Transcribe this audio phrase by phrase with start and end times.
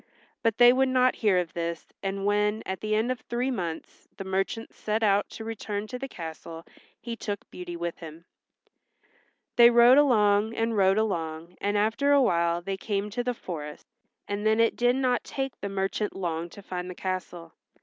[0.41, 4.07] But they would not hear of this and when, at the end of three months,
[4.17, 6.65] the merchant set out to return to the castle
[6.99, 8.25] he took Beauty with him.
[9.57, 13.85] They rode along and rode along and after awhile they came to the forest,
[14.27, 17.53] and then it did not take the merchant long to find the castle.